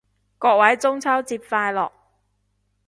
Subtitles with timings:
[0.39, 1.91] 各位中秋節快樂